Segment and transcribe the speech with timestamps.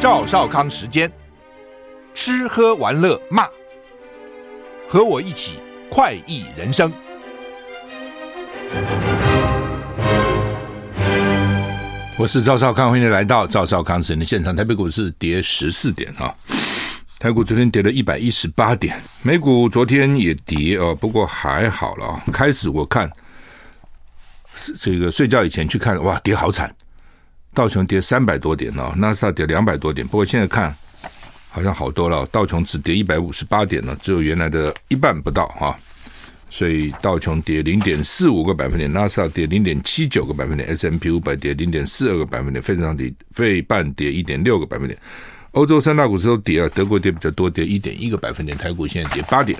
[0.00, 1.12] 赵少康时间，
[2.14, 3.46] 吃喝玩乐骂，
[4.88, 5.58] 和我一起
[5.90, 6.90] 快意人生。
[12.16, 14.56] 我是赵少康，欢迎来到赵少康时间的现场。
[14.56, 16.34] 台北股市跌十四点啊，
[17.18, 22.22] 台股昨天跌了一百一十八点，美股昨天也跌哦，不过还好了啊。
[22.32, 23.10] 开始我看
[24.78, 26.74] 这个睡觉以前去看，哇，跌好惨。
[27.52, 30.06] 道琼跌三百多点哦，纳斯达跌两百多点。
[30.06, 30.74] 不过现在看
[31.50, 35.76] 好像好多了，道琼只跌一百五十八点呢，只有原来的一半不到啊。
[36.48, 44.98] 所以道琼跌零点四五个百分点，纳斯达跌零点七九个百分点，S M P 五百跌零点四二个百分点，费城半跌费半跌一点六个百分点。
[45.52, 48.56] 欧洲三大股市都跌啊，德国跌比较多，跌一点一个百分点。
[48.58, 49.58] 台股现在跌八点。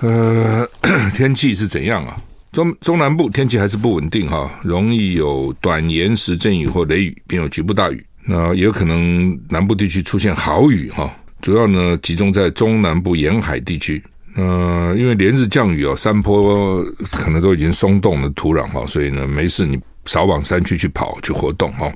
[0.00, 0.68] 呃，
[1.14, 2.20] 天气是怎样啊？
[2.56, 8.02] 中中南部天气还是不稳定哈，容易有短延时阵雨或雷雨，并有局部大雨。
[8.24, 14.02] 那也有可能南部地区出现豪雨哈，主要呢集中在中南部沿海地区。
[14.36, 21.92] 呃，因为连日降雨哦，山坡可能都已经松动了土壤哈，所以呢没事，你少往山区去跑去活动哈。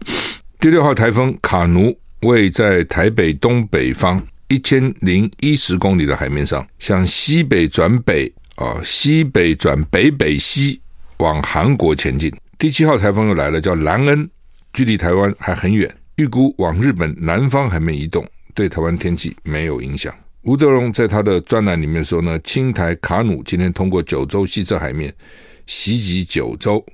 [0.60, 8.30] 第六号台风卡努位在台北东北方一千零一十公里的海面上，向西北转北。
[8.60, 10.78] 啊，西北转北北西
[11.16, 12.30] 往韩国前进。
[12.58, 14.28] 第七号台风又来了，叫兰恩，
[14.74, 18.22] 距离台湾还很远，预估往日本南方海面移动，
[18.54, 20.14] 对台湾天气没有影响。
[20.42, 25.10] 吴德荣在他的专栏里面说呢，青台卡努今天通过九州西侧海面
[25.66, 26.84] 袭击九州，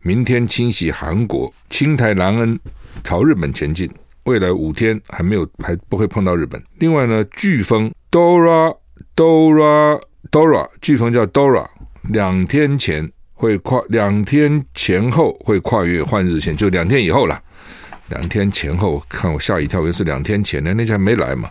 [0.00, 1.52] 明天侵袭韩国。
[1.68, 2.58] 青台兰恩
[3.04, 3.90] 朝日本前进，
[4.24, 6.62] 未来五天还没有还不会碰到日本。
[6.78, 8.74] 另外呢，飓风 Dora
[9.14, 10.00] Dora。
[10.30, 11.66] Dora 飓风叫 Dora，
[12.04, 17.42] 两天前会跨，两天前后会跨越换日线，就两天以后了。
[18.10, 21.50] 两天前后，看我吓一跳，又是两天前呢，那天还没来嘛。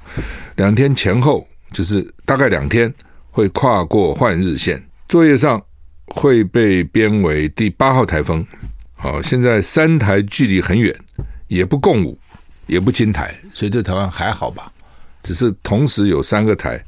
[0.55, 2.93] 两天前后就是大概两天
[3.31, 5.61] 会跨过换日线，作业上
[6.07, 8.45] 会被编为第八号台风。
[8.93, 10.95] 好，现在三台距离很远，
[11.47, 12.17] 也不共舞，
[12.65, 14.71] 也不亲台，所以对台湾还好吧？
[15.21, 16.81] 只是同时有三个台，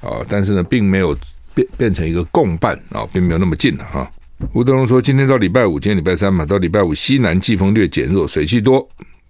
[0.00, 1.14] 啊，但是呢，并没有。
[1.54, 4.10] 变变成一个共伴啊，并没有那么近了哈。
[4.52, 8.86] 吴德荣说，今天到礼拜五，今天礼拜三嘛，到礼拜五西南季风略减弱，水汽多，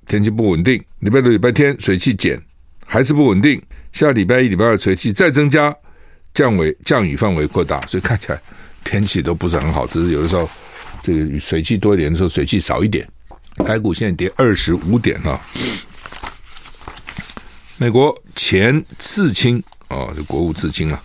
[0.09, 0.83] 天气不稳定。
[1.01, 2.41] 礼拜六、礼拜天水汽减，
[2.87, 3.63] 还是不稳定。
[3.93, 5.73] 下礼拜一、礼拜二水汽再增加，
[6.33, 8.41] 降为降雨范围扩大，所以看起来
[8.83, 9.87] 天气都不是很好。
[9.87, 10.49] 只是有的时候
[11.03, 13.07] 这个水汽多一点的时候，水汽少一点。
[13.65, 15.41] 台股现在跌二十五点啊。
[17.79, 21.01] 美国前次卿啊，这国务次卿啊。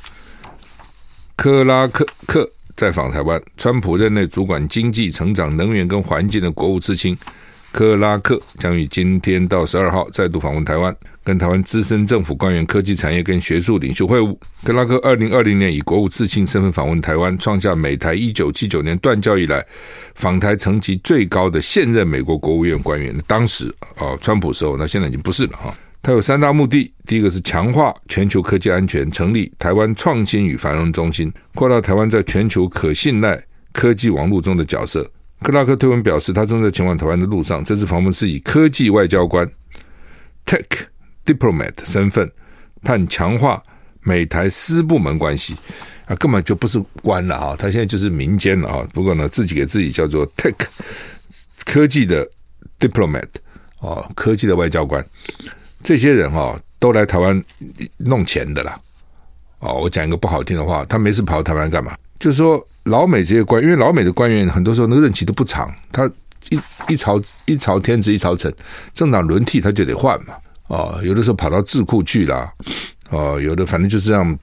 [1.41, 7.17] 克拉克克在访台湾，川普任内主管经济、成长、能源跟环境的国务次卿
[7.71, 14.35] 克拉克将于今天到十二号再度访问台湾，跟台湾资深政府官员、科技产业跟学术领袖会晤。
[14.65, 19.65] 克拉克二零二零年以国务次卿身份访问台湾，创下美台一九七九年断交以来
[20.15, 23.17] 访台层级最高的现任美国国务院官员。
[23.25, 25.73] 当时啊，川普时候，那现在已经不是了哈。
[26.01, 33.43] 它有三大目的：第一个是强化全球科技安全，成立台湾创新与繁荣中心，扩大台湾在全球可信赖
[33.73, 35.09] 科技网络中的角色。
[35.41, 37.63] 克拉克推文表示，他正在前往台湾的路上。
[37.63, 39.49] 这次访问是以科技外交官
[40.45, 40.65] （Tech
[41.25, 42.29] Diplomat） 身份，
[42.81, 43.61] 盼强化
[44.01, 45.55] 美台私部门关系。
[46.05, 47.55] 啊，根本就不是官了啊！
[47.55, 48.87] 他现在就是民间了啊。
[48.93, 50.55] 不过呢，自己给自己叫做 Tech
[51.65, 52.27] 科技的
[52.79, 53.27] Diplomat
[53.79, 55.05] 啊，科技的外交官。
[55.81, 57.43] 这些人、哦、都来台湾
[57.97, 58.79] 弄钱的啦，
[59.59, 61.95] 哦，我讲一个不好听的话，他没事跑到台湾干嘛？
[62.19, 66.05] 就是说老美这些官，因为老美的官员很多时候那个任期都不长，他
[66.49, 66.59] 一
[66.89, 68.53] 一朝一朝天子一朝臣，
[68.93, 70.33] 政党轮替他就得换嘛，
[70.67, 72.51] 哦，有的时候跑到智库去啦，
[73.09, 74.39] 哦，有的反正就是这样，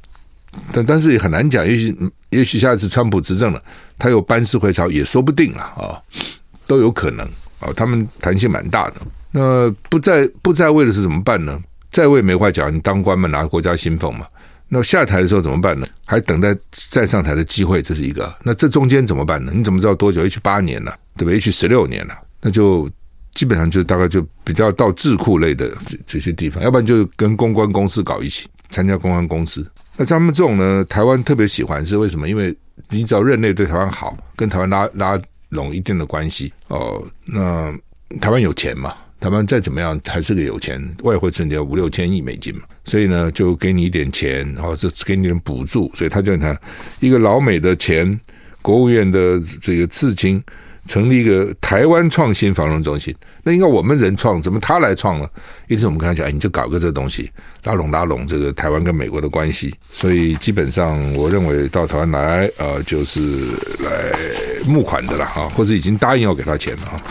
[0.72, 3.62] 但但是也很难讲，也许也许下一次川普执政了，
[3.98, 6.02] 他又班师回朝也说不定了啊、哦，
[6.66, 7.26] 都有可能
[7.60, 8.94] 啊、哦，他们弹性蛮大的。
[9.36, 11.62] 那不在不在位的是怎么办呢？
[11.90, 14.26] 在位没话讲，你当官嘛，拿国家薪俸嘛。
[14.68, 15.86] 那下台的时候怎么办呢？
[16.06, 18.34] 还等待再上台的机会，这是一个。
[18.42, 19.52] 那这中间怎么办呢？
[19.54, 20.22] 你怎么知道多久？
[20.22, 21.34] 也许八年了，对不对？
[21.34, 22.90] 也许十六年了，那就
[23.34, 25.70] 基本上就大概就比较到智库类的
[26.06, 29.64] 这些地方，要不然就跟公关公司搞一起参加公关公司。
[29.98, 32.26] 那他们这种呢，台湾特别喜欢是为什么？
[32.26, 32.56] 因为
[32.88, 37.02] 你只要任内对台湾好，跟台湾拉拉拢一定的关系哦。
[37.26, 37.72] 那
[38.20, 38.94] 台湾有钱嘛？
[39.26, 46.56] 台湾再怎么样还是个有钱，外汇存底五六千亿美金嘛，所以呢，就给你一点钱，然后是给你点补助，所以他就看
[47.00, 48.20] 一个老美的钱
[48.62, 50.40] 国务院的这个资金
[50.86, 53.12] 成立一个台湾创新防卫中心。
[53.42, 55.28] 那应该我们人创，怎么他来创呢？
[55.66, 57.28] 一直我们跟他讲，哎，你就搞个这东西，
[57.64, 59.74] 拉拢拉拢这个台湾跟美国的关系。
[59.90, 63.20] 所以基本上，我认为到台湾来，呃，就是
[63.82, 64.12] 来
[64.68, 67.02] 募款的了哈，或者已经答应要给他钱了哈。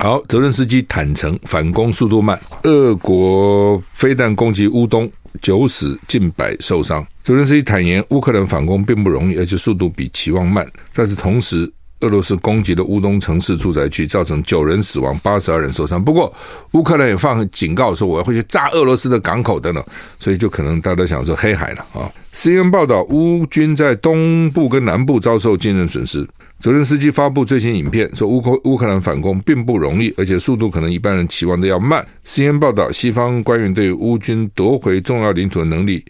[0.00, 5.10] 好，泽伦斯基坦承反攻速度慢，俄国飞弹攻击乌东，
[5.42, 7.04] 九死近百受伤。
[7.20, 10.64] 泽伦斯基坦言，乌克兰反攻并不容易，而且速度比期望慢。
[10.94, 16.02] 但是同时，俄罗斯攻击的乌东城市住宅区，造成九人死亡，八十二人受伤。
[16.02, 16.32] 不过，
[16.72, 19.84] 乌克兰也放警告说，我要回去炸俄罗斯的港口等等，
[20.20, 22.10] 所以就可能大家想说黑海了啊。
[22.32, 26.26] CNN 报道，乌军在东部跟南部遭受惊人损失。
[26.60, 32.06] 泽伦斯基发布最新影片，说乌克乌克兰反攻并不容易，而且速度可能一般人期望的要慢。
[32.24, 36.04] CNN 报道，西方官员对乌军夺回重要领土的能力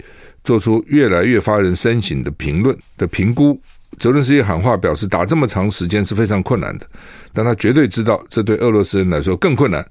[0.44, 3.58] 做出越来越发人深省的评论的评估。
[3.98, 6.86] 泽伦斯基喊话表示，打这么长时间是非常困难的，
[7.32, 9.84] 但他绝对知道这对俄罗斯人来说更困难。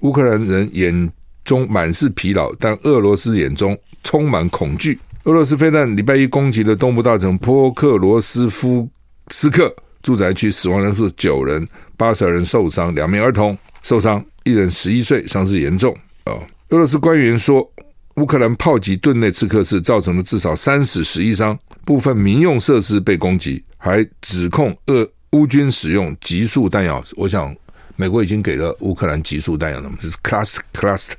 [0.00, 1.10] 乌克兰人眼
[1.44, 4.98] 中满是疲劳，但俄罗斯眼中充满恐惧。
[5.24, 8.88] 俄罗斯飞弹礼拜一攻击了东部大城波克罗斯夫
[9.28, 9.74] 斯克。
[10.00, 11.66] 住宅区死亡人数九人，
[11.96, 15.94] 八十二人受伤，两名儿童受伤，一人十一岁，伤势严重。
[16.26, 17.68] 哦，俄罗斯官员说，
[18.14, 21.58] 乌克兰炮击顿内茨克市，造成了至少三死十一伤，
[21.88, 27.02] 部分民用设施被攻击，还指控俄乌军使用集束弹药。
[27.16, 27.56] 我想，
[27.96, 31.12] 美国已经给了乌克兰集束弹药了，就是 cluster cluster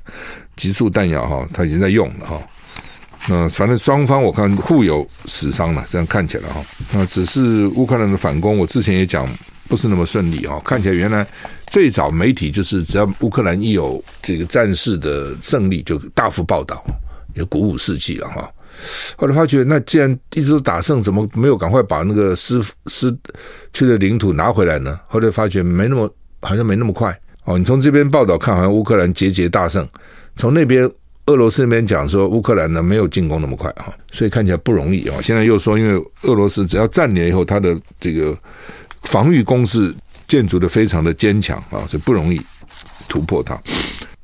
[0.54, 2.40] 集束弹药哈，他已经在用了哈。
[3.28, 6.64] 那反正双方我看互有死伤了，这样看起来哈。
[6.94, 9.28] 那只是乌克兰的反攻，我之前也讲
[9.66, 10.62] 不是那么顺利哈。
[10.64, 11.26] 看起来原来
[11.66, 16.80] 最早媒体就是只要乌克兰一有这个战事的胜利，就大幅报道，
[17.34, 18.48] 也鼓舞士气了哈。
[19.16, 23.14] 后来发觉，那既然一直都打胜，怎么没有赶快把那个失失
[23.72, 24.98] 去的领土拿回来呢？
[25.06, 27.58] 后来发觉没那么好像没那么快哦。
[27.58, 29.88] 你从这边报道看，好像乌克兰节节大胜，
[30.36, 30.90] 从那边。
[31.26, 35.16] 俄罗斯那边讲说，乌克兰呢没有进攻那么快啊，所以看起来不容易啊。
[35.22, 38.36] 现在又说，因为俄罗斯只要占领以后，它的这个
[39.04, 39.94] 防御工事
[40.26, 42.40] 建筑的非常的坚强啊，所以不容易
[43.08, 43.56] 突破它。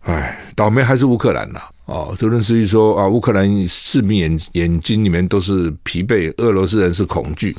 [0.01, 1.61] 哎，倒霉还是乌克兰呐！
[1.87, 7.55] 哦，泽伦斯基说啊，乌克兰士兵眼眼睛里面都是疲惫，俄罗斯人是恐惧。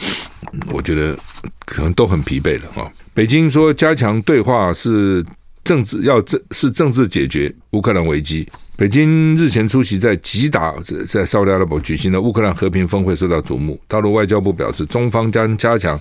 [0.72, 1.18] 我觉得
[1.66, 2.92] 可能都很疲惫了啊。
[3.14, 5.24] 北京说加强对话是
[5.64, 8.46] 政治，要政是政治解决乌克兰危机。
[8.76, 10.76] 北京日前出席在吉达
[11.06, 13.80] 在沙特阿拉伯举行的乌克兰和平峰会受到瞩目。
[13.88, 16.00] 大陆外交部表示，中方将加强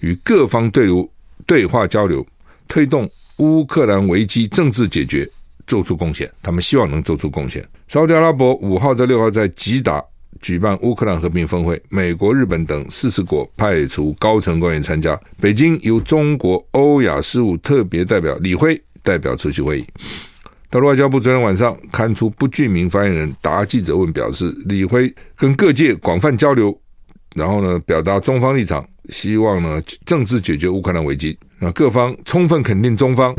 [0.00, 1.08] 与各方对流
[1.46, 2.26] 对话交流，
[2.66, 5.28] 推动乌克兰危机政治解决
[5.68, 6.28] 做出贡献。
[6.42, 7.64] 他们希望能做出贡献。
[7.86, 10.02] 沙特阿拉伯五号到六号在吉达
[10.40, 15.18] 举办乌克兰和平峰会，美国、日本等四十国派出高层官员参加。
[15.40, 19.86] 北京由中国欧亚事务特别代表李辉代表出席会议。
[20.70, 26.78] 大陆外交部昨天晚上刊出不具名发言人答记者问，表示李辉跟各界广泛交流，
[27.34, 31.36] 然后呢表达中方立场，希望呢政治解决乌克兰危机。
[31.58, 33.34] 那各方充分肯定中方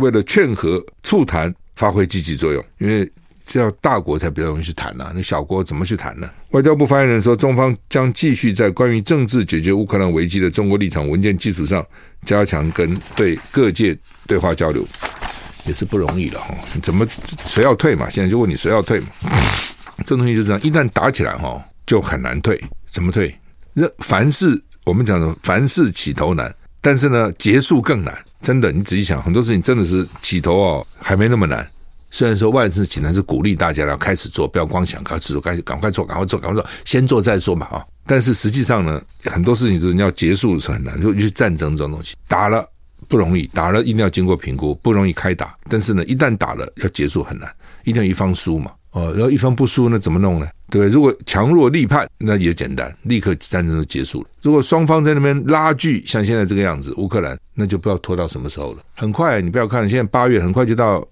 [0.00, 3.10] 为了劝和促谈发挥积极作用，因为
[3.46, 6.28] 这样大国才比较容易去谈呐，那小国怎么去谈呢？
[6.50, 11.84] 外交部发言人说，中方将继续在关于政治解决乌克兰危机的中国立场文件基础上，
[12.24, 13.96] 加强跟对各界
[14.26, 14.84] 对话交流。
[15.66, 17.06] 也是不容易的哈，怎么
[17.44, 18.08] 谁要退嘛？
[18.08, 19.08] 现在就问你谁要退嘛？
[20.06, 22.58] 这东西就这样，一旦打起来哈，就很难退。
[22.86, 23.32] 怎么退？
[23.98, 28.18] 凡事我们讲的凡事起头难，但是呢，结束更难。
[28.42, 31.68] 真的，你仔细想，很多事情真的是起头哦，还没那么难。
[32.10, 37.84] 虽然说万事起难是鼓励大家要开始做，不要光想开始做，开始赶快做，赶快做，赶快做，先做再说嘛啊！
[38.06, 42.66] 但是实际上呢，很多事情是你要结束是很难，就尤其战争这种东西，打了。
[43.08, 45.52] 不容易，打了一定要经过评估，不容易开打。
[45.68, 48.70] 但是呢，一旦打了要结束很难，一定要一方输嘛。
[48.92, 50.48] 哦，然后一方不输，那怎么弄呢？
[50.68, 50.92] 对不对？
[50.92, 54.28] 如果强弱立判，那也简单，立刻战争就结束了。
[54.42, 58.78] 如果双方在那边拉锯，像现在这个样子，乌克兰那就不要拖到什么时候了。
[58.94, 61.06] 很快，你不要看，现在八月很快就到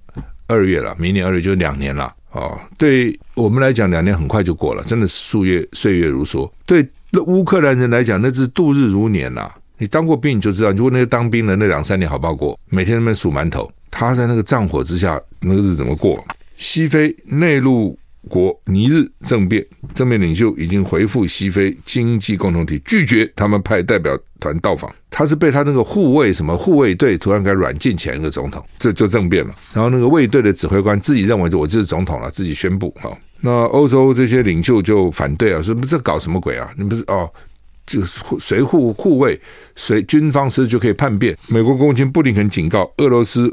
[0.46, 2.12] 二月了，明年二月就两年了。
[2.32, 6.50] 哦，对我们来讲，两年很快就过了，真的是岁月岁月如梭。
[6.66, 9.50] 对那乌克兰人来讲，那是度日如年呐。
[9.78, 12.58] 你当过兵，你就知道，如果那个当兵的那两三年好不好过？
[12.68, 16.22] 每天那边数馒头，他在那个战火之下，那个日子怎么过？
[16.58, 17.96] 西非内陆
[18.28, 24.92] 国尼日政变，政变领袖已经回复西非经济共同体，拒绝他们派代表团到访。
[25.08, 29.54] 他是被他那个护卫什么护卫队突然给软禁起来一个总统，这就政变了。
[29.72, 33.16] 然后那个卫队的指挥官自己认为我就是总统了，自己宣布哈。
[33.40, 36.68] 那欧洲这些领袖就反对啊，说不这搞什么鬼啊？
[36.76, 37.30] 你不是哦？
[37.86, 39.40] 就随护护卫，
[39.74, 41.34] 随军方是就可以叛变。
[41.46, 43.50] 美国国务卿布林肯警告，俄罗斯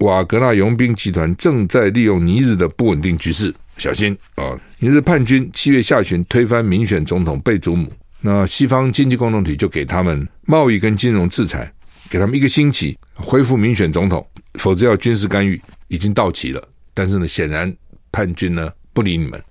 [0.00, 4.58] 瓦格纳佣兵集团正在利用尼日的不稳定局势，小心啊！
[4.78, 11.72] 尼日叛军七月下旬推翻民选总统贝祖姆，那西方经济共同体就给他们贸易跟金融制裁，
[12.10, 16.62] 给他们一个星期恢复民选总统，否则要军事干预，已经到期了。
[16.92, 17.74] 但是呢，显然
[18.12, 19.42] 叛军呢不理你们。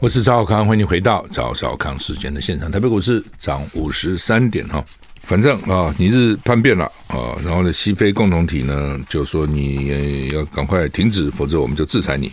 [0.00, 2.70] 我是赵少康，欢迎回到赵少康时间的现场。
[2.70, 4.84] 台北股市涨五十三点哈，
[5.26, 12.30] 反正啊，尼日叛变了啊，然后呢，西非共同体呢就说你要赶快停止，否则我们就制裁你。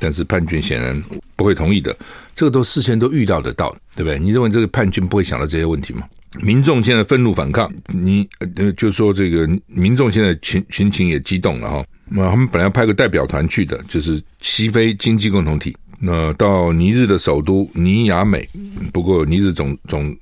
[0.00, 1.00] 但是叛军显然
[1.36, 1.96] 不会同意的，
[2.34, 4.18] 这个都事先都预料得到，对不对？
[4.18, 6.02] 你认为这个叛军不会想到这些问题吗？
[6.40, 11.84] 民众现在愤怒反抗，你呃就说这个民众现在群群情也激动了哈。
[12.08, 15.74] 那他们本来要派个代表团去的，就是西非经济共同体。
[16.00, 18.46] 那到尼日的首都尼亚美，
[18.92, 20.14] 不过尼日总总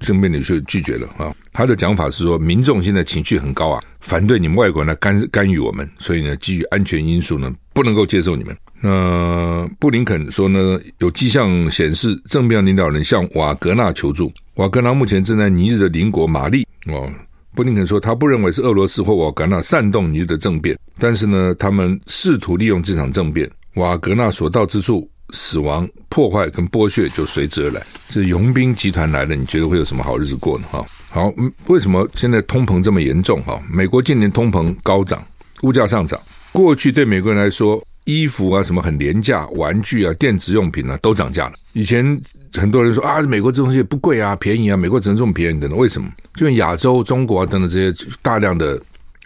[0.00, 1.34] 政变领袖拒绝了啊。
[1.52, 8.56] 他的讲法是说，民众现在情绪很高啊，反对你们外国人来干干预我们，所以呢，基于安全因素呢，不能够接受你们。
[8.80, 14.32] 那布林肯说呢，有迹象显示政变领导人向瓦格纳求助。
[14.54, 17.08] 瓦格纳目前正在尼日的邻国马利哦。
[17.54, 23.50] 布林肯说，他不认为是俄罗斯或瓦格纳煽动尼日的政变，但是呢，他们试图利用这场政变。
[23.74, 27.82] 瓦格纳所到之处，死亡、破坏跟剥削就随之而来。
[28.10, 30.66] 这佣兵集团来了，你觉得会有什么好日子过呢？
[30.70, 31.32] 哈，好，
[31.66, 33.42] 为什么现在通膨这么严重？
[33.42, 35.24] 哈，美国近年通膨高涨，
[35.62, 36.20] 物价上涨。
[36.52, 41.54] 过去对美国人来说，衣服啊什么很廉价，玩具啊、电子用品啊都涨价了。
[41.72, 42.20] 以前
[42.54, 45.78] 很多人说啊，美国这东西不贵啊，便宜啊，美国只能这么便宜等等。
[45.78, 46.08] 为什么？
[46.34, 48.80] 就亚洲、中国啊等等这些大量的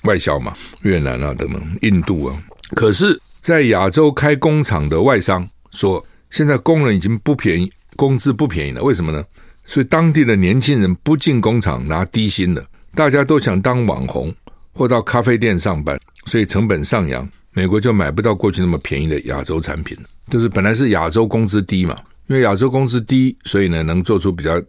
[0.05, 2.39] 外销嘛，越南啊等等，印度啊，
[2.77, 3.21] 可是。
[3.39, 5.47] 在亚洲开工厂的外商
[5.77, 8.83] 说，现在工人已经不便宜，工资不便宜了。
[8.83, 9.23] 为什么呢？
[9.67, 12.65] 所以当地的年轻人不进工厂拿低薪了，
[12.95, 14.35] 大家都想当网红
[14.73, 19.97] 或到咖啡店上班，所以成本上扬，美国就买不到过去那么便宜的亚洲产品。
[20.29, 21.97] 就是本来是亚洲工资低嘛，
[22.29, 24.61] 因为亚洲工资低，所以呢能做出比较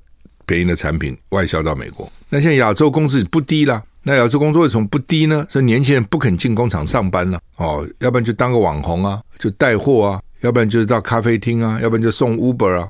[0.46, 2.12] 便宜的产品外销到美国。
[2.30, 3.82] 那现在亚洲工资不低了。
[4.04, 5.46] 那亚洲工作为什么不低呢？
[5.50, 12.89] 是年轻人不肯进工厂上班了哦，要不然就当个网红啊，就带货啊，要不然就是到咖啡厅啊，要不然就送 Uber 啊，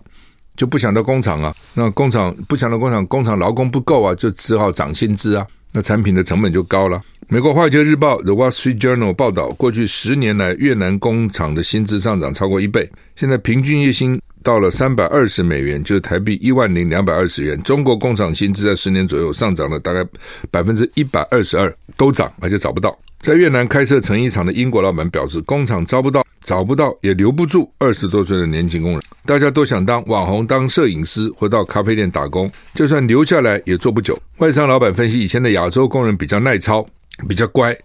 [0.56, 1.54] 就不想到工厂啊。
[1.74, 5.46] 那工厂不想到工厂，工厂劳工不够啊，就只好涨薪资啊。
[5.74, 7.01] 那产品的成本就高了。
[7.27, 14.20] 美国《华尔街日报》The Wall Street Journal 报道，过去十年来，越南工厂的薪资上涨超过一倍，现在平均月薪。
[14.44, 17.62] 到了三百二十美元，就是台币一万零两百二十元。
[17.63, 20.06] 中国工厂薪资在十年左右上涨了大概
[20.50, 22.98] 百分之一百二十二，都涨，而且找不到。
[23.20, 29.01] 在越南开设成衣厂的英国老板表示，工厂招不到，找不到，也留不住二十多岁的年轻工人。
[29.25, 34.18] 大家都想当网红、当摄影师或到咖啡店打工，就算留下来也做不久。
[34.38, 36.88] 外商老板分析，以前的亚洲工人比较耐操，
[37.27, 37.77] 比较乖，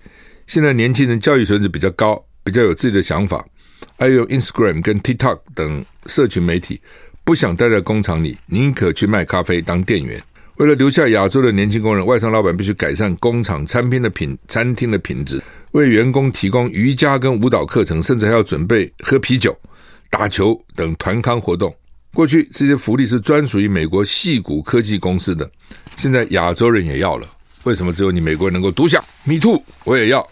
[0.46, 3.44] 现在年轻人教育水准比较高，比较有自己的想法。
[3.98, 6.80] 还有 Instagram 跟 TikTok 等社群媒体，
[7.24, 10.22] 不想待在工厂里，宁可去卖咖啡当店员。
[10.58, 15.42] 为了留下亚洲的年轻工人，外商老板必须改善工厂餐厅的品餐厅的品质，
[15.72, 19.56] 为员工提供瑜伽跟舞蹈课程，甚至还要准备喝啤酒、
[20.08, 21.74] 打球等团康活动。
[22.14, 25.50] 过去这些福利是专属于美国细谷科技公司的，
[25.96, 27.26] 现在亚洲人也要了。
[27.64, 30.26] 为什么只有你美国人能够独享？Me too，我也要。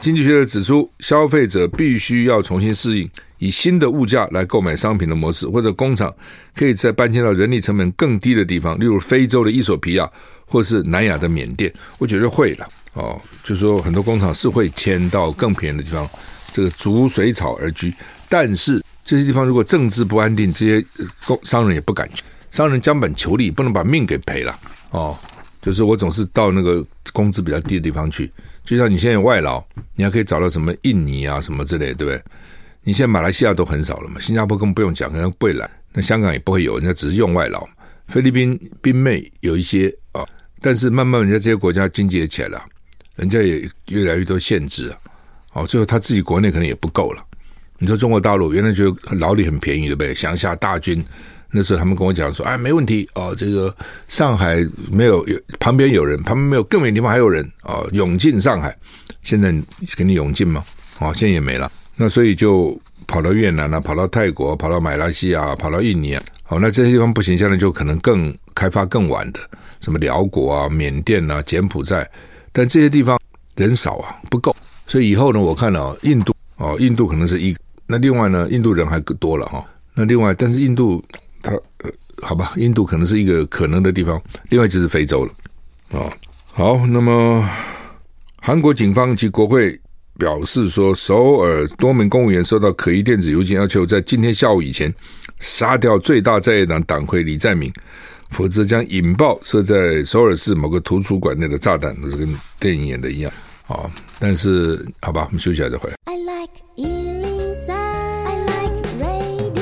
[0.00, 3.08] 经济学者指出，消费者必须要重新适应
[3.38, 6.14] 以新的物价来购买商品的模式，或者工厂
[6.54, 10.08] 可以再搬迁到人力成本更低的地方，例如非洲的伊索比亚，
[10.46, 11.72] 或是南亚的缅甸。
[11.98, 16.08] 我觉得会了哦，就是说很多工厂是会迁到更便宜的地方，
[16.52, 17.92] 这个逐水草而居。
[18.28, 20.86] 但是这些地方如果政治不安定，这些
[21.26, 24.58] 工商人也不敢去，商人将本求利，不能把命给赔了
[24.90, 25.16] 哦。
[25.60, 28.30] 就是我总是到那个工资比较低的地方去。
[28.64, 29.62] 就像你现在外劳，
[29.94, 32.22] 你还可以找到什么印尼啊什么之类，对不对？
[32.82, 35.70] 你现在马来西亚都很少了嘛，新加坡更不用讲，可能贵了。
[35.92, 37.66] 那香港也不会有，人家只是用外劳。
[38.08, 40.24] 菲律宾宾妹有一些啊、
[40.60, 42.64] 但是慢慢人家这些国家经济也起来了，
[43.16, 44.96] 人家也越来越多限制啊。
[45.54, 47.24] 哦，最后他自己国内可能也不够了。
[47.78, 50.14] 你说中国大陆原来觉得劳力很便宜，对不对？
[50.14, 51.04] 乡下大军。
[51.56, 53.74] 那时候他们跟我讲说，哎，没问题哦，这个
[54.08, 54.56] 上海
[54.90, 58.76] 没有有旁边有人，旁边没有更远地方还有人哦，涌进上海。
[59.22, 59.54] 现在
[59.96, 60.64] 给你涌进吗？
[60.98, 61.70] 哦，现在也没了。
[61.96, 66.22] 那所以就跑到越南啊，跑到泰国，跑到马来西亚，跑到印尼啊。
[66.42, 69.40] 好，那这些地方不行，现在就可能更开发更晚的，
[69.80, 72.08] 什么辽国啊、缅甸啊、柬埔寨。
[72.52, 73.18] 但这些地方
[73.56, 74.54] 人少啊，不够。
[74.86, 77.56] 所以以后呢，我看了、印度哦，印度可能是一，
[77.86, 79.64] 那另外呢，印度人还多了哈。
[79.94, 81.02] 那另外，但是印度
[81.42, 84.20] 它呃，好吧，印度可能是一个可能的地方。
[84.50, 85.32] 另外就是非洲了
[85.98, 86.12] 啊。
[86.52, 87.48] 好，那么
[88.40, 89.78] 韩国警方及国会
[90.18, 94.92] 表示说，首尔多名公务员收到可疑电子邮件，要求在今天下午以前
[95.40, 97.72] 杀掉最大在野党党魁李在明，
[98.30, 101.94] 否则将引爆设在首尔市某个图书馆内的炸弹。
[102.00, 102.28] 都是跟
[102.60, 103.32] 电影演的一样
[103.66, 103.90] 啊。
[104.20, 105.96] 但是，好吧，我们休息一下再回来。
[106.04, 109.54] I like 103, I like radio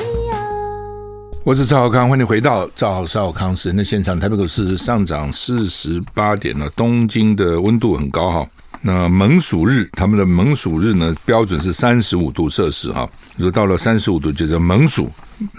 [1.43, 4.19] 我是赵浩康，欢迎回到赵少康时的现场。
[4.19, 8.47] 台北股市上涨四十八点了，东京的温度很高哈。
[8.85, 13.09] 那猛暑日，他们的猛暑日呢，标准是三十五度摄氏哈。
[13.37, 15.09] 如果到了三十五度，就叫猛暑，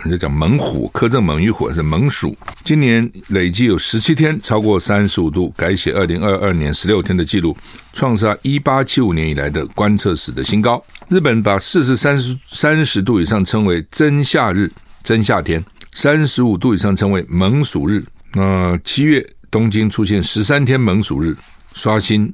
[0.03, 2.37] 人家讲猛虎，苛政猛于虎，是猛暑。
[2.65, 7.57] 今年累计有十七天超过三十五度，改写二零二二年十六天的记录，
[7.95, 10.85] 创下一八七五年以来的观测史的新高。
[11.09, 14.71] 日本把四十三十三十度以上称为真夏日。
[15.03, 18.05] 真夏天，三十五度以上称为猛暑日。
[18.35, 21.35] 那七月东京出现十三天猛暑日，
[21.75, 22.33] 刷新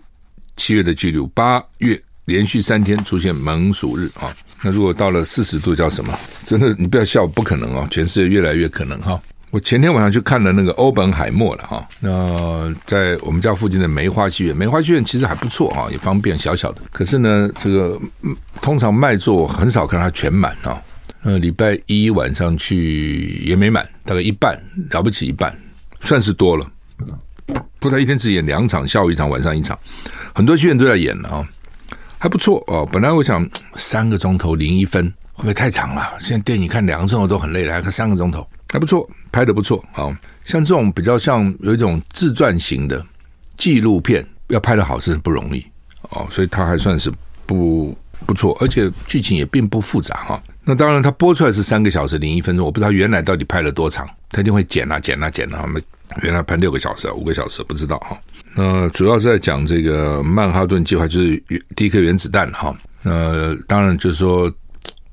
[0.61, 1.27] 七月的记录。
[1.29, 4.31] 八月连续三天出现猛暑日啊！
[4.63, 6.17] 那如果到了四十度叫什么？
[6.45, 7.89] 真的，你不要笑，不可能哦！
[7.91, 9.19] 全世界越来越可能哈。
[9.51, 11.89] 我前天晚上去看了那个欧本海默了哈。
[11.99, 16.83] 那在我们家附近的梅花戏院，梅花戏院其实还不错啊，也方便，小小的。
[16.93, 17.99] 可是呢，这个
[18.61, 20.79] 通常卖座我很少看它全满啊。
[21.23, 25.59] 呃，礼拜一晚上去也没满，大概一半，了不起一半，
[26.01, 26.67] 算是多了。
[27.79, 29.79] 不，他一天只演两场，下午一场，晚上一场，
[30.35, 31.49] 很多剧院都在演了啊，
[32.19, 32.87] 还不错哦。
[32.91, 36.13] 本来我想三个钟头零一分会不会太长了？
[36.19, 40.17] 现在电影看两个钟头都很累了，还看三个钟头，还不错，拍得不错啊。
[40.45, 43.05] 像这种比较像有一种自传型的
[43.57, 45.65] 纪录片，要拍得好是不容易
[46.11, 47.11] 哦，所以他还算是
[47.47, 50.43] 不不错，而且剧情也并不复杂哈。
[50.65, 55.67] 那当然，他播出来是三个小时零一分钟，我不知道原来到底拍了多长，他一定会剪啊剪啊剪啊。
[56.23, 58.19] 原来拍六个小时、五个小时，不知道哈。
[58.55, 61.43] 那主要是在讲这个曼哈顿计划，就是
[61.77, 62.75] 第一颗原子弹哈。
[63.05, 64.53] 呃，当然就是说，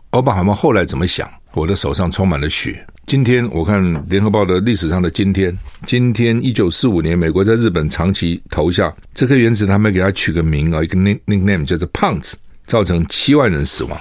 [0.10, 1.30] 奥巴马他们后来怎么想？
[1.54, 2.86] 我的手上充满了血。
[3.06, 13.98] 今天我看联合报的历史上的今天，今天一九四五年，美国在日本长崎投下这颗原子，他们给他取个名啊，一个 nickname 叫做胖子，造成七万人死亡。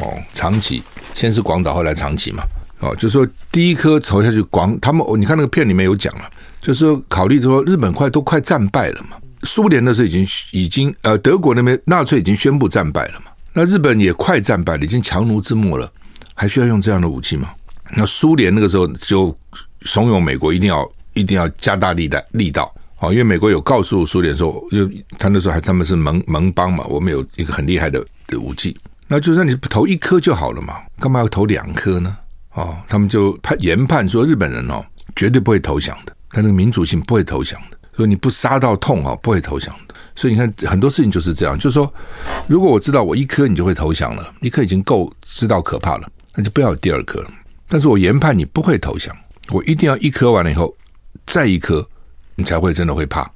[0.00, 0.82] 哦，长崎
[1.14, 2.44] 先是广岛，后来长崎嘛。
[2.80, 15.90] 哦，就是说第一颗投下去广，他们你看那个片里面有讲了，就是说考虑说日本快都快战败了嘛，苏联那时候已经已经呃德国那边纳粹已经宣布战败了嘛，那日本也快战败了，已经强弩之末了，
[16.34, 17.50] 还需要用这样的武器吗？
[17.96, 19.36] 那苏联那个时候就
[19.82, 24.88] 怂恿美国一定要一定要加大力的力道，哦，因为美国有告诉苏联说，就
[25.18, 28.02] 他那时候还他们是盟盟邦嘛，我们有一个很厉害的
[28.38, 28.74] 武器。
[29.08, 32.16] 那就让你投一颗就好了嘛，干嘛要投两颗呢？
[32.54, 34.84] 哦，他们就判研判说日本人哦
[35.14, 39.94] 绝对不会投降的，他那个民主性不会投降的，所以你不杀到痛啊，不会投降的。
[40.16, 41.92] 所以你看很多事情就是这样，就是说，
[42.46, 47.30] 如果我知道我一颗你就会投降了，一颗已经够知道可怕了，那就不要有第二颗了。
[47.68, 49.16] 但是我研判你不会投降，
[49.50, 50.74] 我一定要一颗完了以后
[51.26, 51.88] 再一颗，
[52.34, 53.30] 你才会真的会怕。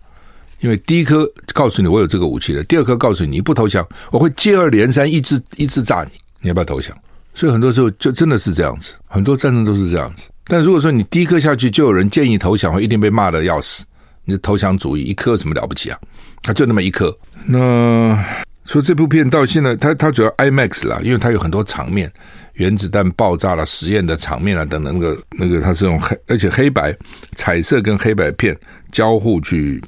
[0.61, 6.97] 因为第一颗告诉你我有这个武器了，第二颗告诉你你不投降，我会接二连三一直一直炸你，你要不要投降？
[7.35, 10.29] 所以很多时候就真的是这样子，很多战争都是这样子。
[10.47, 13.85] 但如果说你第一颗下去就有人建议投降，会一定被骂得要死。
[14.25, 15.99] 你的投降主义一颗什么了不起啊？
[16.43, 17.15] 他就那么一颗。
[17.47, 18.19] 那
[18.65, 22.11] 说这部片到现在，它它主要 IMAX 啦，因为它有很多场面，
[22.55, 26.97] 原子弹爆炸了、实验的场面啊等等，那个那个它是用黑，而且黑白、
[27.35, 28.57] 彩色跟黑白片
[28.91, 29.83] 交互去。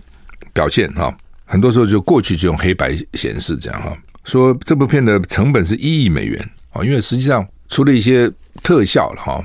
[0.53, 3.95] 表现哈，很多时候就过去就用黑白显示这样哈。
[4.25, 8.31] 说这部片的成本是一亿美元啊，因为实际上除了一些
[8.63, 9.43] 特效了哈，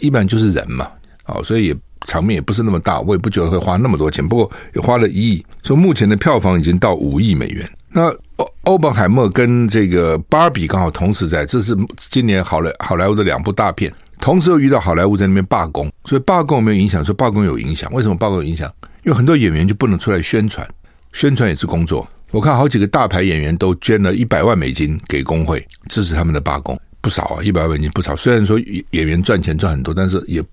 [0.00, 0.88] 一般就是人嘛，
[1.24, 4.26] 啊，所以也场面也不是那么大，我也不觉得会花那么多钱。
[4.26, 7.68] 不过也花了一亿，说目前的票房已经到五亿美元。
[7.90, 17.04] 那欧欧本海默跟这个芭比刚好同时在，这是今年好莱好莱坞的两部大片，同时又遇到好莱坞在那边罢工，所以罢工有没有影响？
[17.04, 18.70] 说罢工有影响，为什么罢工有影响？
[19.04, 20.66] 因为很多演员就不能出来宣传，
[21.14, 22.06] 宣传也是工作。
[22.32, 28.16] 我看好几个大牌演员都捐了一百万美金给工会，支持他们的罢工，不少啊，一百万美金不少。
[28.16, 28.58] 虽然说
[28.90, 30.44] 演员赚钱赚很多，但是也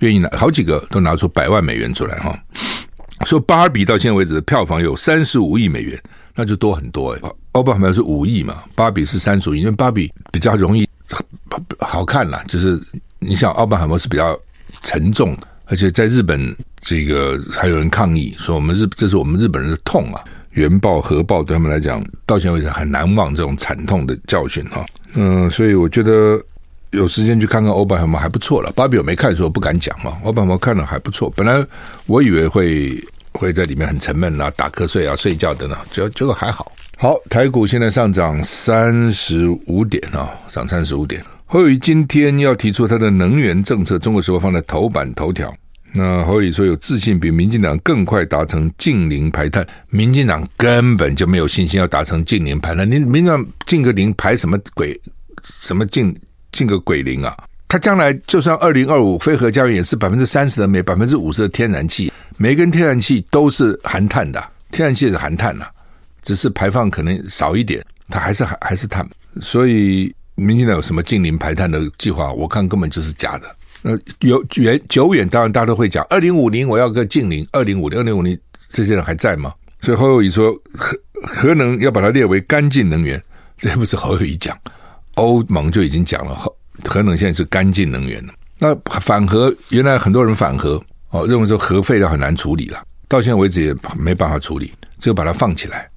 [0.00, 2.38] 愿意拿，好几个都拿出百万美元出来哈。
[3.24, 6.00] 说芭比到现在为止的票房有三十五亿美元，
[6.34, 7.20] 那就多很多哎。
[7.52, 10.86] 奥巴马是五亿嘛，芭比是三十五亿，因为芭比比较容易
[11.78, 12.78] 好看啦，就是
[13.18, 14.38] 你想奥本海默是比较
[14.82, 15.34] 沉重。
[15.66, 24.84] 而且在日本，这个还有人抗议说：“我们日，这是我们日本人的痛啊！”原爆、核爆对他们来讲，到现在为止很难忘这种惨痛的教训哈。
[25.14, 26.38] 嗯，所以我觉得
[26.90, 28.70] 有时间去看看欧巴海默还不错了。
[28.72, 30.12] 芭比我没看，所以我不敢讲嘛。
[30.24, 31.64] 欧巴海默看了还不错，本来
[32.06, 36.70] 我以为会会在里面很沉闷啊，打瞌睡啊，睡觉的呢，结结果还好。
[36.98, 41.24] 好，台股现在上涨三十五点啊，涨三十五点。
[41.46, 45.50] 侯友宜今天要提出他的能源政策，中国时报放在头版头条。
[45.94, 52.90] 那侯友说有自信比民进党更快达成净零排碳，民进党根本就没有信心要达成净零排碳。
[52.90, 54.98] 你民进党净个零排什么鬼？
[55.44, 56.16] 什么净
[56.50, 57.36] 净个鬼零啊？
[57.68, 65.66] 他将来就算二零二五非核家园也是百分之三十的煤，百分之五十的天然气，每根天然气都是含碳的，天然气是含碳的，
[66.22, 69.06] 只是排放可能少一点，它还是还还是碳。
[69.40, 72.32] 所以民进党有什么净零排碳的计划？
[72.32, 73.56] 我看根本就是假的。
[73.82, 78.38] 那有远久远，当然大家都会讲，二零五零我要个近零，二零五零二零五零，
[78.70, 79.52] 这些人还在吗？
[79.80, 83.20] 所以侯友宜说核核能要把它列为干净能源，
[83.56, 84.56] 这不是侯友宜讲，
[85.14, 88.32] 欧盟就已经讲了，核核能现在是干净能源了。
[88.58, 95.90] 那反核原来很多人反核哦，认为说核废料很难处理了，到现在为止也没办法处理，只有把它放起来，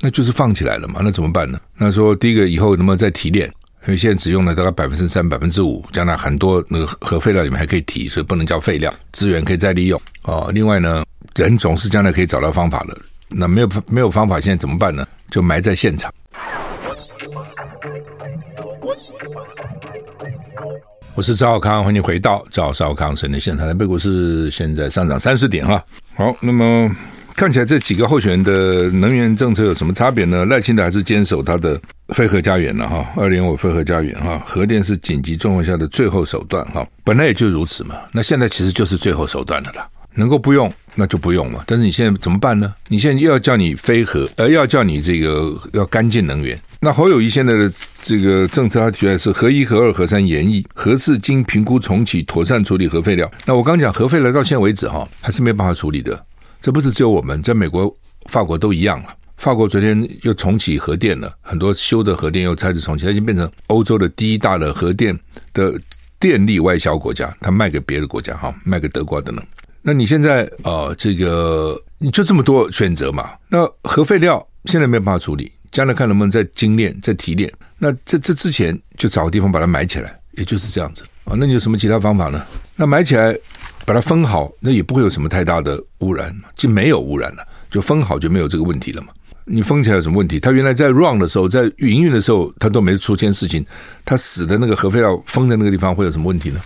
[0.00, 1.60] 那就是放起来了嘛，那怎么办呢？
[1.76, 3.52] 那说第一个以后能不能再提炼？
[3.82, 10.48] 因为现在只用了大概百分之三、百分之五，将来很多那个核废料里面还可以提，所以不能叫废料，资源可以再利用哦。
[10.54, 12.96] 另外呢，人总是将来可以找到方法的。
[13.28, 15.04] 那没有没有方法，现在怎么办呢？
[15.30, 16.12] 就埋在现场。
[21.14, 23.66] 我是赵少康，欢迎回到赵少康神的现场。
[23.66, 25.84] 台北股市现在上涨三十点哈。
[26.14, 26.88] 好，那么。
[27.34, 30.44] 看起来这几个候选人的能源政策有什么差别呢？
[30.46, 31.80] 赖清德还是坚守他的
[32.14, 37.96] 非核家园了哈，二零五非核家园哈，核电是紧急状况下的最后手段哈，本来也就如此嘛。
[38.12, 41.62] 那现在其实就是最后手段的了，能够不用那就不用嘛。
[41.66, 42.72] 但是你现在怎么办呢？
[42.88, 46.58] 你现在又要叫你非核，而要叫你这个要干净能源。
[46.80, 53.30] 那侯友谊现在的这个政策，他提出来是核一、核二、核三延役，核四经评估重启，妥善处理核废料。
[53.46, 56.24] 那我刚讲核废料到现在为止哈，还是没办法处理的。
[56.62, 57.92] 这不是只有我们，在美国、
[58.30, 59.16] 法国都一样了。
[59.36, 65.18] 法国昨天又重启核电了，很多修的核电又开始重启，它已经变成欧洲的第一大的核电
[65.52, 65.74] 的
[66.20, 69.44] 电力外销国家，它卖给别的国家哈，卖给德国等等。
[69.82, 73.30] 那你现在啊、这个你就这么多选择嘛？
[73.48, 77.52] 那核废料现在没办法处理，将来看能不能再精炼、再提炼。
[77.76, 81.34] 那这这之前就找个地方把它埋起来，也就是这样子啊。
[81.36, 82.46] 那你有什么其他方法呢？
[82.76, 83.36] 那埋起来。
[83.84, 87.46] 把它封好，那也不会有什么太大的污染，就没有污染了。
[87.70, 89.08] 就封好就没有这个问题了嘛。
[89.44, 90.38] 你封起来有什么问题？
[90.38, 93.64] 它原来在 run 的时候，在营运的时候，它都没出现事情。
[94.04, 96.60] 它死的那个核废料封在那个地方会有什么问题呢？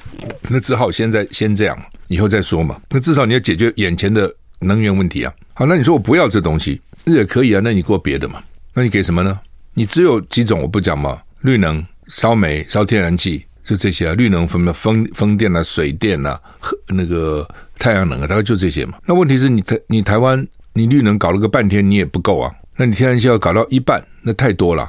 [0.48, 2.78] 那只好现在先这样，以后再说嘛。
[2.90, 5.32] 那至少你要解决眼前的能源问题啊。
[5.54, 7.60] 好，那你说我不要这东西，那也可以啊。
[7.64, 8.40] 那你给我别的嘛？
[8.74, 9.40] 那你给什么呢？
[9.72, 11.18] 你只有几种，我不讲嘛。
[11.40, 13.46] 绿能、烧煤、烧天然气。
[13.66, 18.96] 就这些啊，绿能分的风风电啊、水电啊、和那个太阳能啊，大概就这些嘛。
[19.04, 22.54] 那问题是你台你台湾你绿能搞了个半天，你也不够啊。
[22.76, 24.88] 那你天然气要搞到一半，那太多了，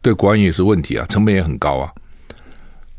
[0.00, 1.92] 对国安也是问题啊，成本也很高啊。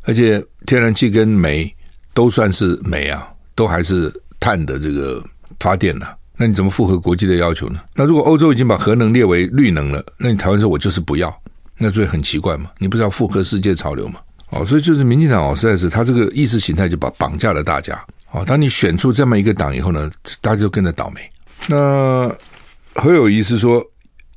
[0.04, 1.74] 而且天然气跟煤
[2.14, 5.24] 都算是煤啊，都还是碳的这个
[5.60, 6.06] 发电呢、
[6.38, 7.80] 那你怎么符合国际的要求呢？
[7.96, 11.36] 那如果欧洲已经把核能列为绿能了，那你台湾说我就是不要，
[11.80, 12.70] 那就会很奇怪嘛。
[12.78, 14.20] 你不是要符合世界潮流吗？
[14.56, 18.02] 哦，所以就是民进党哦，实在是他这个意识形态就把绑架了大家。
[18.32, 20.10] 哦，当你选出这么一个党以后呢，
[20.42, 21.22] 大家就跟着倒霉。
[21.68, 22.34] 那
[22.94, 23.84] 何友宜是说，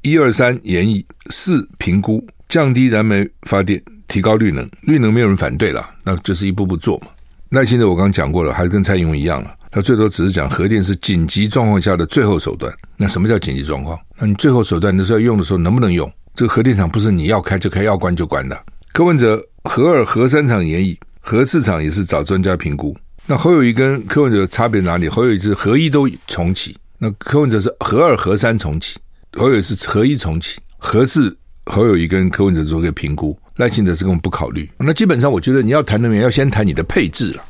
[0.03, 7.07] 一二三延役，四评估降低燃煤发电，提高绿能，绿能没有人反对了，那就是一步步做嘛。
[7.49, 12.73] 耐心的我刚讲过了，还是跟蔡英文一样了，他最多只是讲核电是紧急状况下的最后手段。
[12.97, 13.99] 那什么叫紧急状况？
[14.17, 16.13] 那你最后手段的时候要用的时候能不能用？
[16.35, 18.61] 这个核电厂不是你要开就开，要关就关的。
[18.93, 19.41] 柯文哲。
[19.65, 22.97] 核二、核三厂延役，核四厂也是找专家评估。
[23.27, 25.09] 那侯友谊跟柯文哲差别哪里？
[25.09, 28.99] 侯友谊是核一都重启，那柯文哲是核二、核三重启，
[29.35, 34.71] 侯友是核一重启，核四侯友谊跟柯文哲做个评估，赖清德是根本不考虑。
[34.79, 37.43] 那基本上我觉得你要谈能源，要先谈你的配置了。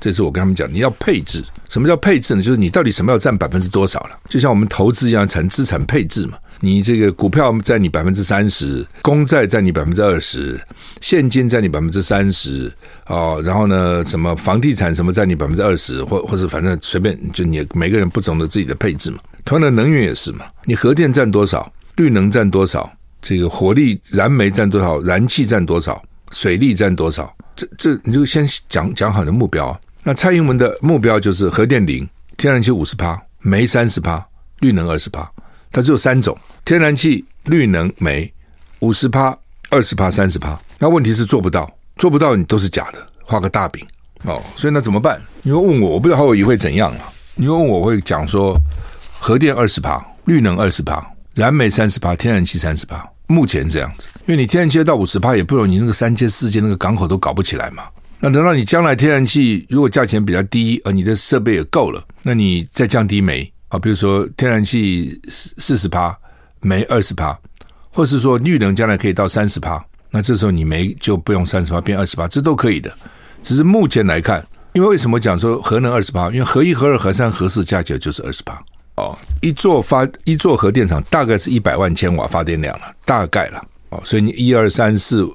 [0.00, 1.44] 这是我跟他们讲，你要配置。
[1.68, 2.40] 什么叫配置呢？
[2.40, 4.16] 就是你到底什么要占百分之多少了？
[4.28, 6.38] 就像我们投资一样，谈资产配置嘛。
[6.60, 10.60] 你这个股票占你百分之三十，公债占你百分之二十，
[11.00, 12.72] 现金占你百分之三十，
[13.06, 19.18] 哦，然后呢，什么房地产什么占你百分之二十，或或者反正随便，就你每个人不懂得自己的配置嘛。
[19.44, 22.90] 同样的能源也是嘛，你核电占多少，绿能占多少，
[23.22, 29.80] 这个火力燃煤占多少，燃气占多少，水力占多少，这这你就先讲讲好你的目标。
[30.02, 34.24] 那蔡英文的目标就是核电零，天然气五十趴，煤三十趴，
[34.60, 35.30] 绿能二十趴。
[35.78, 38.28] 它只有三种：天然气、绿能、煤，
[38.80, 39.38] 五十趴、
[39.70, 40.58] 二十趴、三十趴。
[40.80, 43.86] 那问题是做不到，做不到你都是假的，画个大饼
[44.24, 44.42] 哦。
[44.56, 45.22] 所以那怎么办？
[45.42, 47.08] 你会问我，我不知道侯友宜会怎样啊？
[47.36, 48.60] 你问我，会讲说，
[49.20, 51.00] 核电二十趴，绿能二十趴，
[51.36, 53.08] 燃煤三十趴，天然气三十趴。
[53.28, 57.84] 目前这样子，因为你天然气到五十趴也不容易，你那个三接四接那个港口都搞不起来嘛。
[58.18, 66.16] 那等到你将来天然气如果价钱比较低，而你的设备也够了，那你再降低煤啊，比如说天然气四四十帕，
[66.60, 67.38] 煤二十帕，
[67.92, 72.92] 或是说绿能将来可以到三十帕，那这时候你煤就不用三十帕变二十帕，这都可以的。
[73.42, 76.26] 只是目前来看，因为为什么讲说核能二十趴？
[76.30, 78.60] 因为核一、核二、核三、核四加起来就是二十趴
[78.96, 79.16] 哦。
[79.40, 84.02] 一座发一座核电厂大概是一百万千瓦发电量了，大概了哦。
[84.04, 85.28] 所以你一二三四。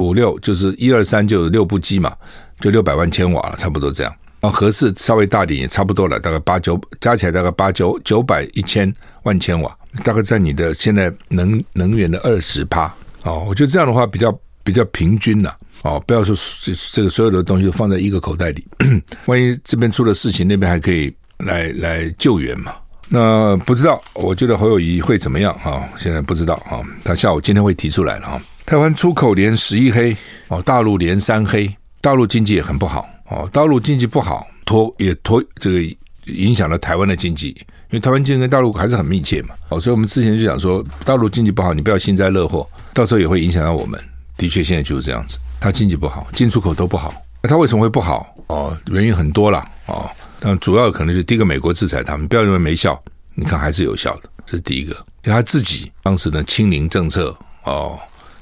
[0.00, 2.14] 五六就是一二三就有六部机嘛，
[2.60, 4.14] 就六百万千瓦了，差不多这样。
[4.40, 8.92] 然后核四稍微大点也差不多了，大概八九加起来大概八九九百一千
[9.24, 13.44] 万千瓦，大概在你的现在能能源的二十趴哦。
[13.48, 18.66] 我觉得这样的话比较比较平均了哦，不要说这这个所有的东西都放在一个口袋里，
[19.26, 22.72] 万一这边出了事情，那边还可以来来救援嘛。
[23.08, 25.88] 那不知道，我觉得侯友谊会怎么样啊？
[25.96, 28.40] 现在不知道啊，他下午今天会提出来了啊。
[28.66, 30.14] 台湾出口连十一黑
[30.48, 33.48] 哦，大陆连三黑，大陆经济也很不好哦。
[33.52, 39.54] 大陆经济不好，拖也拖这个影响了台湾的经济，因为台湾经济跟大陆还是很密切嘛。
[39.68, 44.00] 哦，所以我们之前就讲说，大陆经济不好，你不要幸灾乐祸，到时候也会影响到我们。
[44.36, 47.12] 的确，现在就是这样子，它经济不好，进出口都不好。
[47.42, 48.34] 那它为什么会不好？
[48.48, 53.00] 哦，原因很多了哦，但主要可能就是第一个，美国制裁他们，不要认为没效，
[53.34, 54.92] 你看还是有效的，这是第一个。
[55.24, 57.98] 因为他自己当时的清零政策哦。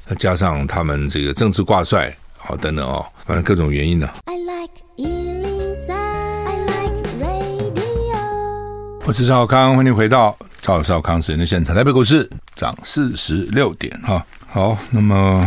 [0.09, 4.09] 再加上他们这个政治挂帅，好等等哦，反正各种原因呢。
[4.26, 8.16] I like 103, I like radio。
[9.04, 11.74] 我是赵少康，欢迎回到赵少康时间的现场。
[11.74, 14.24] 台北股市涨四十六点哈。
[14.46, 15.44] 好，那么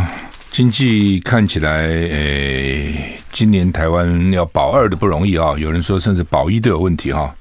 [0.50, 7.34] 经济看起来，诶，今年台湾要保二的不容易啊，有人说甚至保一都有问题哈。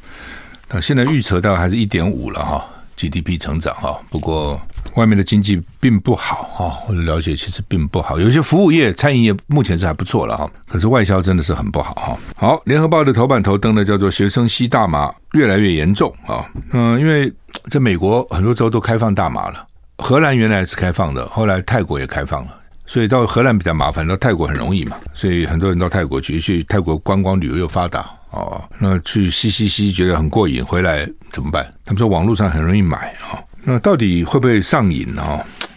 [0.70, 2.66] 那现在预测大概还是一点五了哈
[3.00, 4.60] ，GDP 成长哈，不过。
[4.96, 8.20] 外面的经济并不好哈，我的了解其实并不好。
[8.20, 12.18] 有些服务业、餐饮业目前是还不错了哈，可是外销真的是很不好哈。
[12.36, 17.32] 好，联合报的头版头灯呢叫做“学生吸大麻越来越严重”啊，嗯，因为
[17.70, 19.66] 在美国很多州都开放大麻了，
[20.00, 22.59] 荷兰原来是开放的，后来泰国也开放了，
[22.90, 31.64] 所以到荷兰比较麻烦，到泰国很容易嘛，所以很多人到泰国去，去泰国观光旅游又发达哦，那去吸吸吸觉得很过瘾，回来怎么办？
[31.86, 33.38] 他们说网络上很容易买啊。
[33.62, 35.22] 那到底会不会上瘾呢？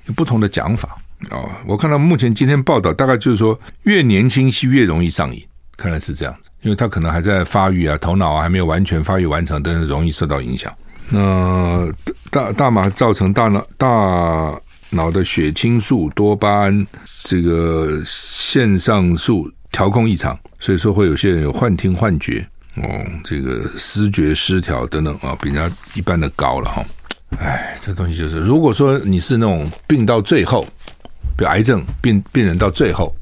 [0.06, 0.96] 有不同的讲法
[1.30, 1.46] 哦。
[1.66, 5.46] 我看到目前今天报道，大概就是说，越年轻是越容易上瘾，
[5.76, 10.72] 看来是这样子，因为他可能还在发育啊，头脑啊还没有完全发育完成，但是容易受到影响。
[11.10, 11.86] 那
[12.30, 14.58] 大大麻造成大脑大
[14.92, 16.86] 脑的血清素、多巴胺
[17.24, 22.82] 这个腺上素调控异常，所以说会有些人有幻听、幻觉哦，
[23.24, 26.84] 这个思觉失调等等啊，比人家一般的高了哈。
[27.38, 30.66] 哎，这东西就是，如果说你是那种病到最后，
[31.36, 33.14] 比如癌症病病人到最后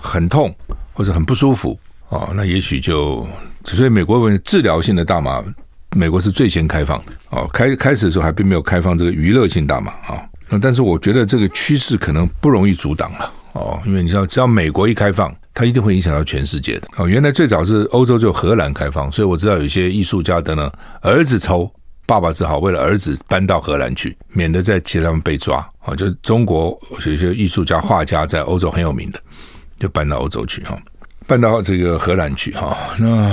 [0.00, 0.54] 很痛
[0.94, 1.78] 或者很不舒服
[2.08, 3.26] 哦，那也许就
[3.64, 5.44] 所以美国为治疗性的大麻，
[5.94, 7.46] 美国是最先开放的哦。
[7.52, 10.22] 开开始的时候还并没有开放这个娱乐性大麻啊。
[10.50, 17.08] 那但是我觉得这个趋势可能不容易阻挡了哦，因为你知道，只要美国一开放，它一定会影响到全世界的哦。
[17.08, 21.70] 原来最早是欧洲就荷兰开放，所以我知道有些艺术家的呢儿子抽。
[22.06, 25.94] 爸爸只好为了儿子搬到荷兰去，免得在其他人被抓啊！
[25.94, 29.20] 就中国有些艺术家、画家在欧洲很有名的，
[29.78, 30.76] 就搬到欧洲去哈，
[31.28, 32.76] 搬到这个荷兰去哈。
[32.98, 33.30] 那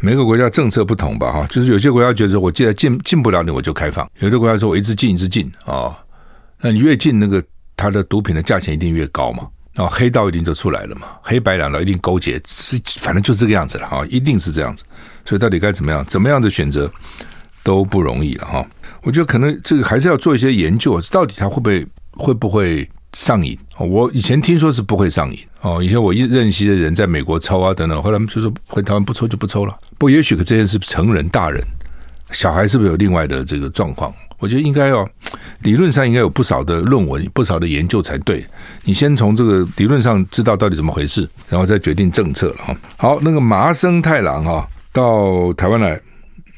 [0.00, 5.94] 每个国家政策不同吧哈，就是有些国家觉得我既然进进不了你，我就开放；有的国家说我一直进一直进啊，
[6.60, 7.42] 那你越近，那个
[7.76, 14.84] 它的毒品的价钱一定越高嘛，然后黑道一定就出来了嘛，黑白两道一定勾结，是反正就这个样子了哈，一定是这样子。
[15.24, 16.04] 所以到底该怎么样？
[16.06, 16.90] 怎么样的选择？
[17.62, 18.64] 都不容易了哈，
[19.02, 23.58] 我觉得可能这个还是要做一些研究，到底它会不会会不会上瘾？
[23.76, 29.76] 我以前听说是不会上瘾哦，以前我一认识的人在美国抽啊等等，后来他们就说回台湾不抽就不抽了。
[29.98, 31.60] 不也许可这件事成人大人，
[32.30, 34.14] 小孩是不是有另外的这个状况？
[34.38, 35.08] 我觉得应该要
[35.60, 38.44] 理论上应该有不少的论文、不少的研究才对。
[38.84, 42.76] 你先从这个理论上知道到底怎么回事，然后再决定政策了哈。
[42.96, 46.00] 好，那个麻生太郎哈到台湾来。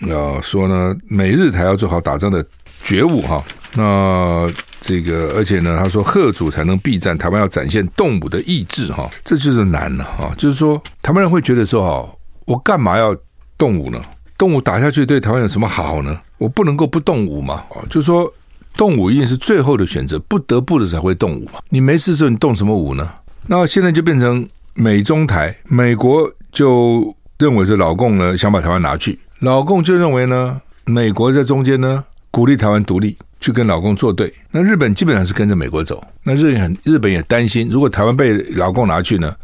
[0.06, 2.44] 呃说呢，美日台要做好打仗的
[2.84, 3.42] 觉悟哈。
[3.74, 4.48] 那
[4.80, 10.32] 这个，而且呢，他说，贺主才能避战，台湾要展现动武的意志哈，这就是难了哈。
[10.38, 12.08] 就是说，台湾人会觉得说哈，
[12.46, 13.12] 我干嘛要
[13.56, 14.00] 动武呢？
[14.38, 16.16] 动武打下去对台湾有什么好呢？
[16.38, 17.62] 我不能够不动武嘛。
[17.68, 18.32] 哦就是说，
[18.76, 21.60] 动武一定是最后的选择，不得不的才会动武嘛。
[21.68, 23.08] 你没事的时候你动什么武呢？
[23.46, 24.48] 那现在就变成。
[24.80, 34.32] 美中台，美国就认为是老共呢想把台湾拿去，老共就认为呢，美国在中间呢鼓励台湾独立，去跟老共作对。
[34.52, 39.34] 那日本基本上是跟着美国走，那日本日本也担心，如果台湾被老共拿去呢，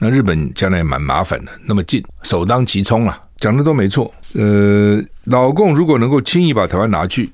[0.00, 1.52] 那日本将来也蛮麻烦的。
[1.64, 4.12] 那么近，首当其冲啊，讲的都没错。
[4.34, 7.28] 呃，老共如果能够轻易把台湾拿去，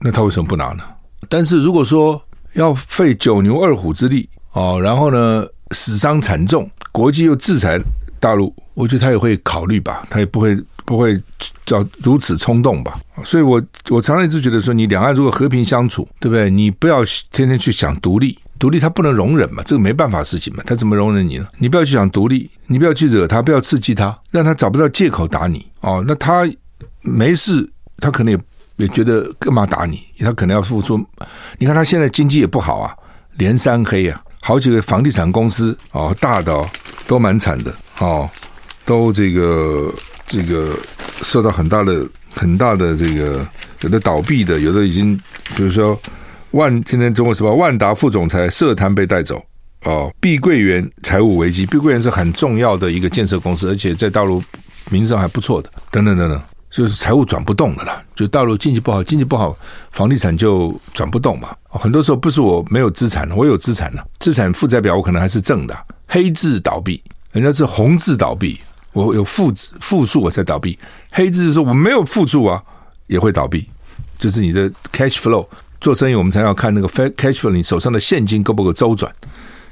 [0.00, 0.84] 那他为什么不拿呢？
[1.28, 7.80] 但是如果说要费九牛二虎之力哦，然后呢死伤惨重，国际又制裁
[8.20, 11.20] 大陆，我觉得他也会考虑吧，他也不会不会
[11.66, 13.00] 叫如此冲动吧。
[13.24, 16.48] 所以我我常常一直觉得说，你两岸如果和平相处，对不对？
[16.48, 21.46] 你不要天天去想独立，独立他不能容忍嘛，这个没办法事情嘛，他怎么容忍你呢？
[21.58, 26.02] 你不要去想独立，你不要去惹他，不要刺激他，让他找不到借口打你哦。
[26.06, 26.48] 那他
[27.02, 28.40] 没事，他可能也。
[28.78, 30.00] 也觉得干嘛打你？
[30.20, 31.04] 他可能要付出。
[31.58, 32.94] 你看他现在经济也不好啊，
[33.36, 36.64] 连三黑啊，好几个房地产公司哦，大的，
[37.08, 38.30] 都蛮惨的哦，
[38.84, 39.92] 都这个
[40.28, 40.78] 这个
[41.22, 43.44] 受到很大的很大的这个
[43.80, 45.20] 有的倒闭的，有的已经
[45.56, 46.00] 比如说
[46.52, 49.42] 万今天中国时报万达副总裁涉贪被带走
[49.84, 54.42] 哦，碧桂园财务危机，碧桂园是很重要的一个建设公司，而且在大陆
[54.90, 56.40] 名声还不错的，等等等等。
[56.70, 59.56] 就是财务转不动的了，就大陆经济不好，经济不好，
[59.92, 61.56] 房地产就转不动嘛。
[61.70, 65.74] 很多时候不是我没有资产，我有资产了，资产负债表我可能还是正的。
[66.06, 68.60] 黑字倒闭，人家是红字倒闭，
[68.92, 70.78] 我有负字负数我才倒闭。
[71.10, 72.62] 黑字是说我没有负数啊，
[73.06, 73.66] 也会倒闭。
[74.18, 75.46] 就是你的 cash flow
[75.80, 79.12] 做生意，我们才要看那个 cash flow，你手上的现金够不够周转？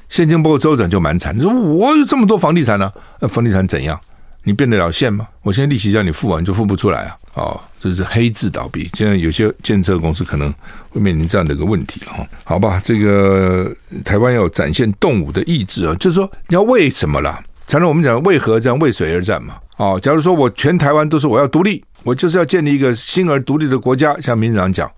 [0.08, 1.36] 现金不够周转就蛮惨。
[1.36, 2.90] 你说我有这么多房地产呢、
[3.20, 3.98] 那房地产怎样？
[4.44, 5.26] 你变得了现吗？
[5.42, 7.16] 我现在利息叫你付完就付不出来啊！
[7.34, 8.88] 哦，这是黑字倒闭。
[8.94, 10.54] 现在有些建设公司可能
[10.88, 12.24] 会面临这样的一个问题哈。
[12.44, 17.42] 好吧，这个台湾要展现动武的意志啊，就是说你要为什么啦？
[17.66, 18.78] 才能我们讲为何这样？
[18.78, 19.56] 为谁而战嘛？
[19.78, 24.88] 哦，假如说我全台湾都是我要独立，我就是要建立一个新而独立的国家，像民进党讲，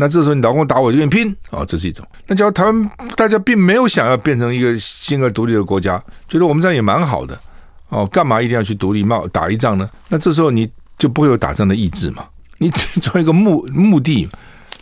[0.00, 2.06] 那这时候你老公打我就跟你拼啊，这是一种。
[2.28, 7.36] 那假如台湾大家并没有想要变成一个新而独立的国家，觉得我们这样也蛮好的。
[7.88, 9.90] 哦，干嘛一定要去独立冒打一仗呢？
[10.08, 12.24] 那这时候你就不会有打仗的意志嘛？
[12.58, 12.70] 你
[13.02, 14.28] 做一个目 目的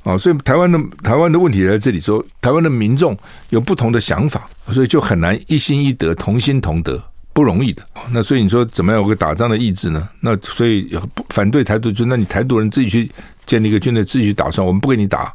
[0.02, 3.16] 哦，所以台湾的台湾的问题在这里说，台湾的民众
[3.48, 7.02] 有不同的想法，所以就很难一心一德、同心同德，
[7.36, 7.82] 不容易的。
[8.12, 10.08] 那所以你说怎么样有个打仗的意志呢？
[10.20, 13.10] 那所以反对台独，就那你台独人自己去
[13.44, 15.30] 建立一个军队，自己去打仗，我们不给你打，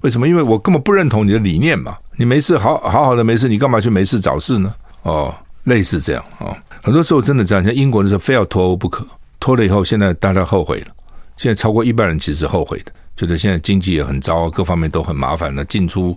[0.00, 0.26] 为什么？
[0.26, 1.94] 因为我根本不认同你的理念嘛。
[2.16, 4.74] 你没事，好好好的没事，你干嘛去没事找事呢？
[5.02, 5.34] 哦，
[5.64, 6.56] 类似这样哦。
[6.82, 9.06] 很多时候真的这样，像英国的时候非要脱欧不可，
[9.38, 10.86] 脱了以后，现在大家后悔了。
[11.36, 15.52] 现在超过一半人其实后悔的，觉得现在经济也很糟，各方面都很麻烦。
[15.54, 16.16] 那进出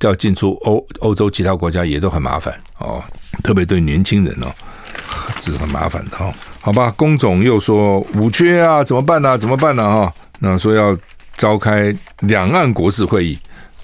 [0.00, 3.02] 要进出欧欧洲其他国家也都很麻烦哦，
[3.42, 4.54] 特别对年轻人哦，
[5.40, 6.32] 这是很麻烦的哦。
[6.60, 9.82] 好吧，工总又说五缺啊，怎么办呢、怎么办呢？
[9.82, 10.96] 哈，那说要
[11.36, 13.38] 召开两岸国事会议，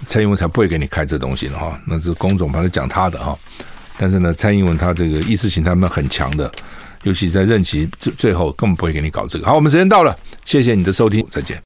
[0.06, 1.78] 蔡英文才不会给你开这东西呢哈。
[1.86, 3.38] 那这工总反正讲他的哈。
[3.98, 6.50] 但是呢，蔡英文他这个意识形态们很强的，
[7.02, 9.46] 尤其在任期最最后，根本不会给你搞这个。
[9.46, 11.60] 好，我们时间到了，谢谢你的收听，再见。